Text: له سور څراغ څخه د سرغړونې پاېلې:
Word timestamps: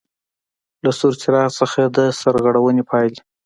له 0.83 0.91
سور 0.99 1.13
څراغ 1.21 1.49
څخه 1.59 1.81
د 1.95 1.97
سرغړونې 2.19 2.83
پاېلې: 2.89 3.19